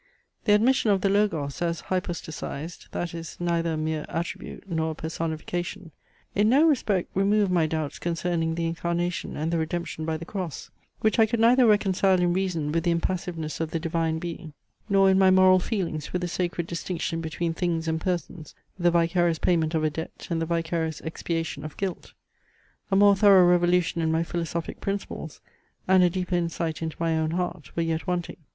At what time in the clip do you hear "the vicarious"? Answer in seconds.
18.79-19.37, 20.41-20.99